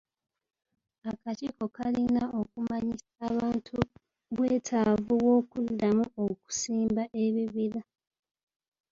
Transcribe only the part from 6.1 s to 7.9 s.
okusimba ebibira.